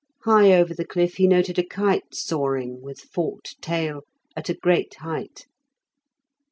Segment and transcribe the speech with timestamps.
[0.23, 4.01] High over the cliff he noted a kite soaring, with forked tail,
[4.35, 5.45] at a great height.